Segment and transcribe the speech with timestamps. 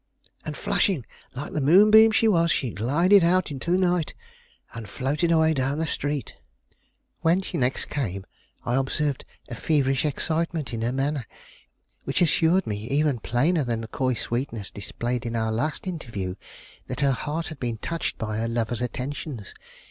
[0.43, 1.05] And, flashing
[1.35, 4.15] like the moonbeam she was, she glided out into the night,
[4.73, 6.33] and floated away down the street.
[7.19, 8.25] When she next came,
[8.65, 11.27] I observed a feverish excitement in her manner,
[12.03, 16.33] which assured me, even plainer than the coy sweetness displayed in our last interview,
[16.87, 19.53] that her heart had been touched by her lover's attentions.